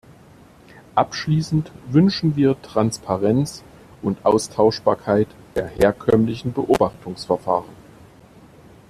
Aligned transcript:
Abschließend 0.95 1.71
wünschen 1.91 2.35
wir 2.35 2.59
Transparenz 2.63 3.61
und 4.01 4.25
Austauschbarkeit 4.25 5.27
der 5.53 5.67
herkömmlichen 5.67 6.53
Beobachtungsverfahren. 6.53 7.69